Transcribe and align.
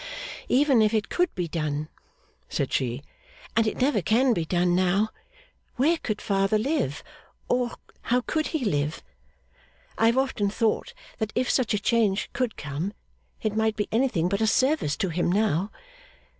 'Even 0.49 0.81
if 0.81 0.95
it 0.95 1.09
could 1.09 1.31
be 1.35 1.47
done,' 1.47 1.87
said 2.49 2.73
she 2.73 3.03
'and 3.55 3.67
it 3.67 3.79
never 3.79 4.01
can 4.01 4.33
be 4.33 4.43
done 4.43 4.73
now 4.75 5.09
where 5.75 5.99
could 5.99 6.19
father 6.19 6.57
live, 6.57 7.03
or 7.47 7.75
how 8.09 8.21
could 8.21 8.47
he 8.47 8.65
live? 8.65 9.03
I 9.99 10.07
have 10.07 10.17
often 10.17 10.49
thought 10.49 10.95
that 11.19 11.31
if 11.35 11.51
such 11.51 11.75
a 11.75 11.79
change 11.79 12.31
could 12.33 12.57
come, 12.57 12.93
it 13.43 13.55
might 13.55 13.75
be 13.75 13.87
anything 13.91 14.27
but 14.27 14.41
a 14.41 14.47
service 14.47 14.97
to 14.97 15.09
him 15.09 15.31
now. 15.31 15.69